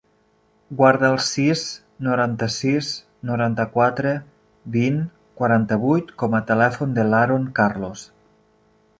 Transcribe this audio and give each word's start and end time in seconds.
Guarda 0.77 1.09
el 1.15 1.17
sis, 1.25 1.59
noranta-sis, 2.07 2.87
noranta-quatre, 3.31 4.13
vint, 4.77 4.97
quaranta-vuit 5.41 6.09
com 6.23 6.39
a 6.39 6.41
telèfon 6.53 6.97
de 6.97 7.05
l'Haron 7.11 7.45
Carlos. 7.61 8.07